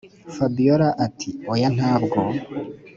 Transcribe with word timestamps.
fabiora 0.35 0.89
ati”hoya 1.05 1.67
ntabwo 1.75 2.17